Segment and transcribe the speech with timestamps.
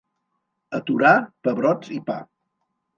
[0.79, 1.13] A Torà,
[1.49, 2.21] pebrots i pa.